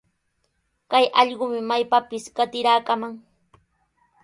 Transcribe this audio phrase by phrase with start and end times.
[0.91, 3.13] Kay allqumi maypapis qatiraakaman.